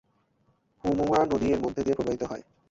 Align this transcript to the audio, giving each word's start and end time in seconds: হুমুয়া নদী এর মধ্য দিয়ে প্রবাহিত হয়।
হুমুয়া 0.83 1.19
নদী 1.31 1.47
এর 1.53 1.59
মধ্য 1.63 1.77
দিয়ে 1.83 1.97
প্রবাহিত 1.97 2.23
হয়। 2.31 2.43